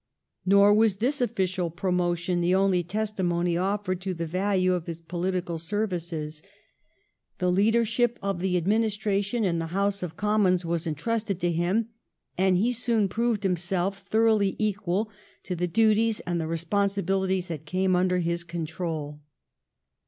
[0.47, 5.59] Nor was this official promotion the only testimony ofiered to the value of his political
[5.59, 6.41] services.
[7.37, 7.95] The 1708 LEADER OF THE HOUSE.
[7.95, 11.89] 221 leadership of the administration in the House of Commons was entrusted to him,
[12.35, 15.11] and he soon proved himself thoroughly equal
[15.43, 19.21] to the duties and the re sponsibilities which came under his control.